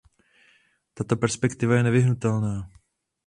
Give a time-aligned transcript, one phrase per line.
[0.93, 2.55] Tato perspektiva je nevyhnutelná.